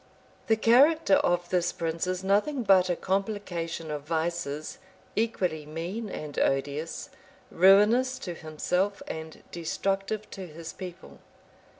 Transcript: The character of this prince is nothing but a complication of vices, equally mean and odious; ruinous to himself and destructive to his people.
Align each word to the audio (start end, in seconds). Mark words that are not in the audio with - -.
The 0.47 0.55
character 0.57 1.17
of 1.17 1.49
this 1.49 1.71
prince 1.71 2.07
is 2.07 2.23
nothing 2.23 2.63
but 2.63 2.89
a 2.89 2.95
complication 2.95 3.91
of 3.91 4.01
vices, 4.01 4.79
equally 5.15 5.63
mean 5.67 6.09
and 6.09 6.39
odious; 6.39 7.11
ruinous 7.51 8.17
to 8.17 8.33
himself 8.33 9.03
and 9.07 9.43
destructive 9.51 10.27
to 10.31 10.47
his 10.47 10.73
people. 10.73 11.19